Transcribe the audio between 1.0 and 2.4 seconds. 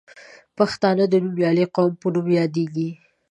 د نومیالي قوم په نوم